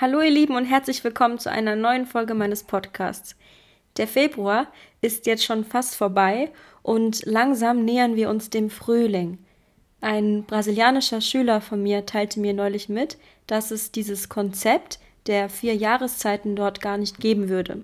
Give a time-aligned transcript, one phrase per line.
[0.00, 3.34] Hallo ihr Lieben und herzlich willkommen zu einer neuen Folge meines Podcasts.
[3.96, 4.68] Der Februar
[5.00, 6.52] ist jetzt schon fast vorbei
[6.84, 9.38] und langsam nähern wir uns dem Frühling.
[10.00, 15.74] Ein brasilianischer Schüler von mir teilte mir neulich mit, dass es dieses Konzept der vier
[15.74, 17.82] Jahreszeiten dort gar nicht geben würde.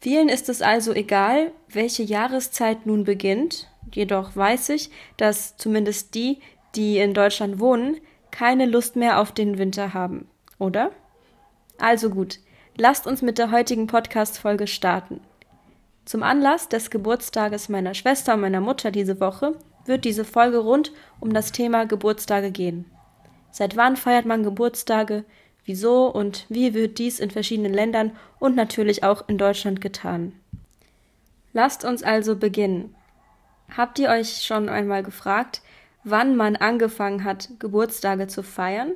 [0.00, 4.88] Vielen ist es also egal, welche Jahreszeit nun beginnt, jedoch weiß ich,
[5.18, 6.38] dass zumindest die,
[6.74, 7.98] die in Deutschland wohnen,
[8.30, 10.26] keine Lust mehr auf den Winter haben
[10.58, 10.90] oder?
[11.78, 12.38] Also gut,
[12.76, 15.20] lasst uns mit der heutigen Podcast-Folge starten.
[16.04, 20.92] Zum Anlass des Geburtstages meiner Schwester und meiner Mutter diese Woche wird diese Folge rund
[21.20, 22.84] um das Thema Geburtstage gehen.
[23.50, 25.24] Seit wann feiert man Geburtstage?
[25.64, 30.32] Wieso und wie wird dies in verschiedenen Ländern und natürlich auch in Deutschland getan?
[31.52, 32.94] Lasst uns also beginnen.
[33.74, 35.62] Habt ihr euch schon einmal gefragt,
[36.02, 38.92] wann man angefangen hat, Geburtstage zu feiern?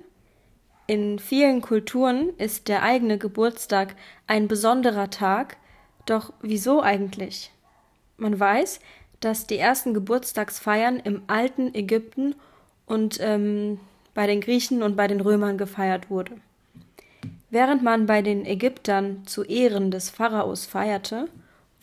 [0.91, 3.95] In vielen Kulturen ist der eigene Geburtstag
[4.27, 5.59] ein besonderer Tag,
[6.07, 7.51] doch wieso eigentlich?
[8.17, 8.81] Man weiß,
[9.21, 12.35] dass die ersten Geburtstagsfeiern im alten Ägypten
[12.87, 13.81] und ähm,
[14.15, 16.39] bei den Griechen und bei den Römern gefeiert wurde.
[17.51, 21.29] Während man bei den Ägyptern zu Ehren des Pharaos feierte,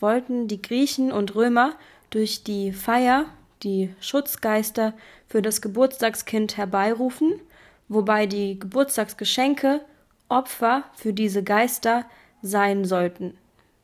[0.00, 1.76] wollten die Griechen und Römer
[2.10, 3.26] durch die Feier
[3.62, 4.94] die Schutzgeister
[5.28, 7.40] für das Geburtstagskind herbeirufen
[7.88, 9.80] wobei die Geburtstagsgeschenke
[10.28, 12.04] Opfer für diese Geister
[12.42, 13.36] sein sollten.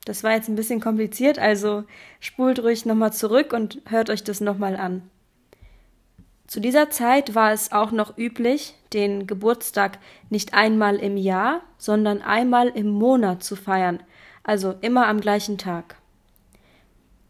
[0.05, 1.85] Das war jetzt ein bisschen kompliziert, also
[2.19, 5.09] spult ruhig nochmal zurück und hört euch das nochmal an.
[6.45, 9.97] Zu dieser Zeit war es auch noch üblich, den Geburtstag
[10.29, 14.03] nicht einmal im Jahr, sondern einmal im Monat zu feiern,
[14.43, 15.95] also immer am gleichen Tag.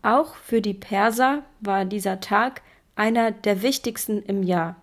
[0.02, 2.62] Auch für die Perser war dieser Tag
[2.96, 4.76] einer der wichtigsten im Jahr.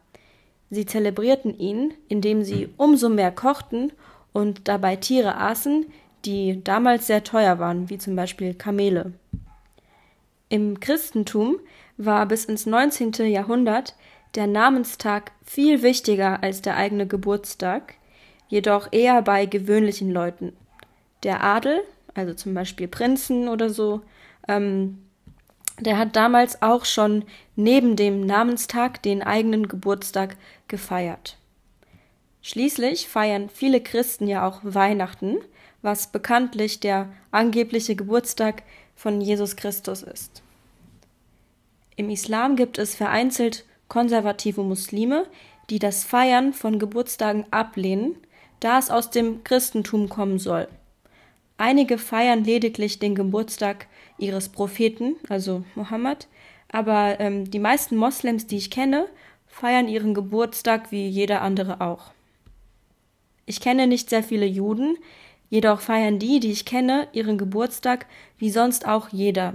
[0.70, 3.92] Sie zelebrierten ihn, indem sie umso mehr kochten
[4.32, 5.86] und dabei Tiere aßen,
[6.24, 9.12] die damals sehr teuer waren, wie zum Beispiel Kamele.
[10.48, 11.58] Im Christentum
[11.96, 13.12] war bis ins 19.
[13.26, 13.94] Jahrhundert
[14.34, 17.94] der Namenstag viel wichtiger als der eigene Geburtstag,
[18.48, 20.52] jedoch eher bei gewöhnlichen Leuten.
[21.22, 21.82] Der Adel,
[22.14, 24.02] also zum Beispiel Prinzen oder so,
[24.48, 24.98] ähm,
[25.78, 27.24] der hat damals auch schon
[27.56, 30.36] neben dem Namenstag den eigenen Geburtstag
[30.68, 31.36] gefeiert.
[32.42, 35.38] Schließlich feiern viele Christen ja auch Weihnachten,
[35.82, 38.62] was bekanntlich der angebliche Geburtstag
[38.96, 40.42] von Jesus Christus ist.
[41.96, 45.26] Im Islam gibt es vereinzelt konservative Muslime,
[45.68, 48.16] die das Feiern von Geburtstagen ablehnen,
[48.60, 50.68] da es aus dem Christentum kommen soll.
[51.60, 56.26] Einige feiern lediglich den Geburtstag ihres Propheten, also Mohammed,
[56.72, 59.06] aber ähm, die meisten Moslems, die ich kenne,
[59.46, 62.12] feiern ihren Geburtstag wie jeder andere auch.
[63.44, 64.96] Ich kenne nicht sehr viele Juden,
[65.50, 68.06] jedoch feiern die, die ich kenne, ihren Geburtstag
[68.38, 69.52] wie sonst auch jeder.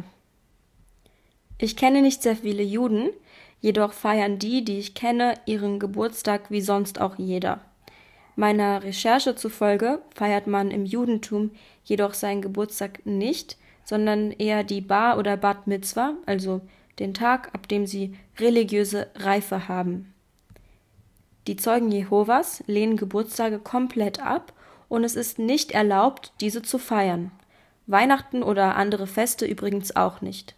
[1.57, 3.09] Ich kenne nicht sehr viele Juden,
[3.61, 7.61] jedoch feiern die, die ich kenne, ihren Geburtstag wie sonst auch jeder.
[8.35, 11.51] Meiner Recherche zufolge feiert man im Judentum
[11.83, 16.61] jedoch seinen Geburtstag nicht, sondern eher die Bar oder Bat Mitzvah, also
[16.99, 20.13] den Tag, ab dem sie religiöse Reife haben.
[21.47, 24.53] Die Zeugen Jehovas lehnen Geburtstage komplett ab
[24.89, 27.31] und es ist nicht erlaubt, diese zu feiern.
[27.87, 30.55] Weihnachten oder andere Feste übrigens auch nicht.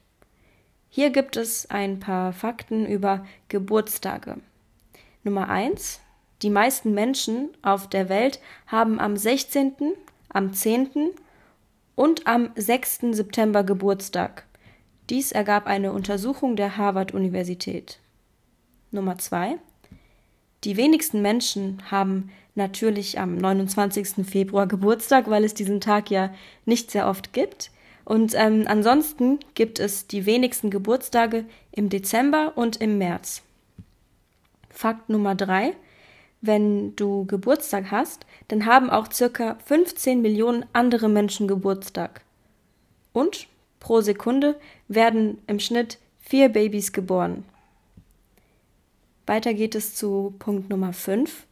[0.90, 4.38] Hier gibt es ein paar Fakten über Geburtstage.
[5.24, 6.00] Nummer eins:
[6.42, 9.74] Die meisten Menschen auf der Welt haben am 16.,
[10.30, 11.12] am 10.,
[11.98, 13.00] und am 6.
[13.12, 14.46] September Geburtstag.
[15.10, 18.00] Dies ergab eine Untersuchung der Harvard-Universität.
[18.92, 19.58] Nummer 2.
[20.64, 24.28] Die wenigsten Menschen haben natürlich am 29.
[24.28, 26.32] Februar Geburtstag, weil es diesen Tag ja
[26.66, 27.72] nicht sehr oft gibt.
[28.06, 33.42] Und ähm, ansonsten gibt es die wenigsten Geburtstage im Dezember und im März.
[34.70, 35.74] Fakt Nummer 3.
[36.42, 42.22] Wenn du Geburtstag hast, dann haben auch circa 15 Millionen andere Menschen Geburtstag.
[43.12, 43.48] Und
[43.80, 47.44] pro Sekunde werden im Schnitt vier Babys geboren.
[49.26, 51.46] Weiter geht es zu Punkt Nummer 5.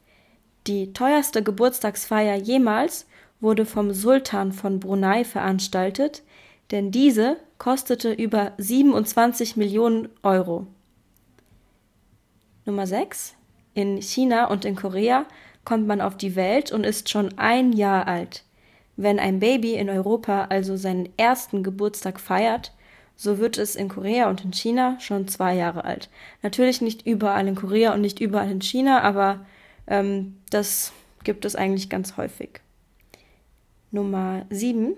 [0.67, 3.05] Die teuerste Geburtstagsfeier jemals
[3.41, 6.23] wurde vom Sultan von Brunei veranstaltet,
[6.71, 10.67] denn diese kostete über 27 Millionen Euro.
[12.65, 13.35] Nummer 6.
[13.75, 15.25] In China und in Korea
[15.65, 18.43] kommt man auf die Welt und ist schon ein Jahr alt.
[18.95, 22.71] Wenn ein Baby in Europa also seinen ersten Geburtstag feiert,
[23.17, 26.09] so wird es in Korea und in China schon zwei Jahre alt.
[26.41, 29.45] Natürlich nicht überall in Korea und nicht überall in China, aber
[29.87, 30.93] ähm, das
[31.23, 32.61] gibt es eigentlich ganz häufig.
[33.91, 34.95] Nummer 7.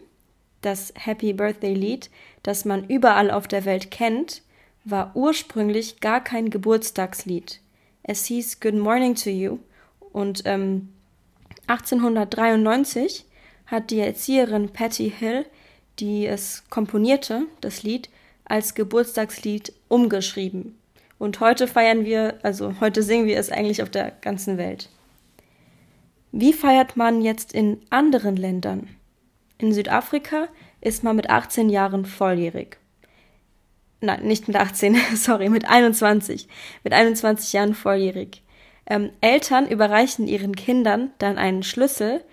[0.62, 2.09] Das Happy Birthday Lied,
[2.44, 4.44] das man überall auf der Welt kennt,
[4.83, 7.59] war ursprünglich gar kein Geburtstagslied.
[8.09, 9.59] Es hieß Good Morning to You
[10.13, 10.94] und ähm,
[11.68, 13.25] 1893
[13.65, 15.45] hat die Erzieherin Patty Hill,
[16.00, 18.09] die es komponierte, das Lied,
[18.45, 20.77] als Geburtstagslied umgeschrieben.
[21.19, 24.89] Und heute feiern wir, also heute singen wir es eigentlich auf der ganzen Welt.
[26.31, 28.88] Wie feiert man jetzt in anderen Ländern?
[29.57, 30.48] In Südafrika
[30.80, 32.77] ist man mit 18 Jahren volljährig.
[33.99, 36.47] Nein, nicht mit 18, sorry, mit 21.
[36.83, 38.44] Mit 21 Jahren volljährig.
[38.85, 42.23] Ähm, Eltern überreichen ihren Kindern dann einen Schlüssel,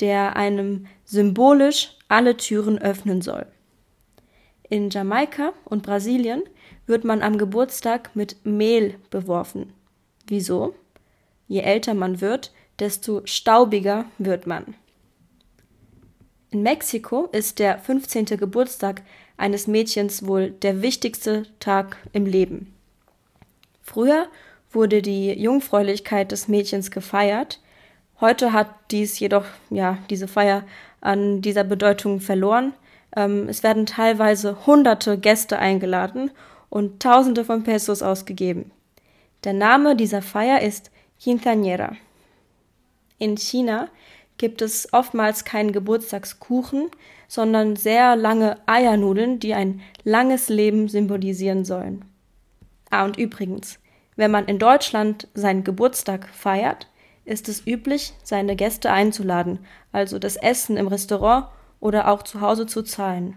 [0.00, 3.46] der einem symbolisch alle Türen öffnen soll.
[4.68, 6.42] In Jamaika und Brasilien
[6.86, 9.72] wird man am Geburtstag mit Mehl beworfen.
[10.26, 10.74] Wieso?
[11.46, 14.74] Je älter man wird, desto staubiger wird man.
[16.50, 18.26] In Mexiko ist der 15.
[18.26, 19.02] Geburtstag
[19.42, 22.72] eines Mädchens wohl der wichtigste Tag im Leben.
[23.82, 24.28] Früher
[24.70, 27.60] wurde die Jungfräulichkeit des Mädchens gefeiert.
[28.20, 30.62] Heute hat dies jedoch, ja, diese Feier
[31.00, 32.72] an dieser Bedeutung verloren.
[33.16, 36.30] Ähm, es werden teilweise hunderte Gäste eingeladen
[36.70, 38.70] und Tausende von Pesos ausgegeben.
[39.42, 41.96] Der Name dieser Feier ist Quinceañera.
[43.18, 43.88] In China
[44.38, 46.90] gibt es oftmals keinen Geburtstagskuchen,
[47.32, 52.04] sondern sehr lange Eiernudeln, die ein langes Leben symbolisieren sollen.
[52.90, 53.78] Ah, und übrigens,
[54.16, 56.88] wenn man in Deutschland seinen Geburtstag feiert,
[57.24, 59.60] ist es üblich, seine Gäste einzuladen,
[59.92, 61.46] also das Essen im Restaurant
[61.80, 63.34] oder auch zu Hause zu zahlen.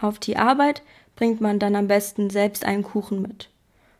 [0.00, 0.82] Auf die Arbeit
[1.16, 3.50] bringt man dann am besten selbst einen Kuchen mit.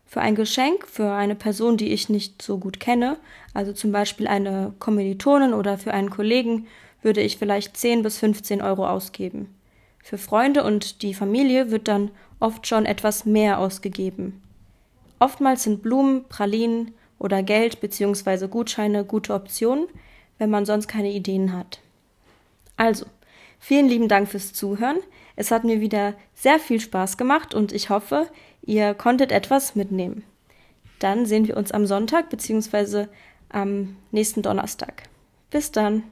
[0.06, 3.17] Für ein Geschenk für eine Person, die ich nicht so gut kenne,
[3.55, 6.69] also zum Beispiel eine Kommilitonin oder für einen Kollegen,
[7.04, 9.54] würde ich vielleicht 10 bis 15 Euro ausgeben.
[10.02, 12.10] Für Freunde und die Familie wird dann
[12.40, 14.42] oft schon etwas mehr ausgegeben.
[15.18, 18.48] Oftmals sind Blumen, Pralinen oder Geld bzw.
[18.48, 19.86] Gutscheine gute Optionen,
[20.38, 21.80] wenn man sonst keine Ideen hat.
[22.76, 23.06] Also,
[23.58, 24.98] vielen lieben Dank fürs Zuhören.
[25.36, 28.28] Es hat mir wieder sehr viel Spaß gemacht und ich hoffe,
[28.62, 30.24] ihr konntet etwas mitnehmen.
[30.98, 33.06] Dann sehen wir uns am Sonntag bzw.
[33.48, 35.04] am nächsten Donnerstag.
[35.50, 36.04] Bis dann.